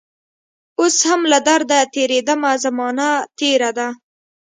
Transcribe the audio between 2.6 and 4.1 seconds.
زمانه تیره ده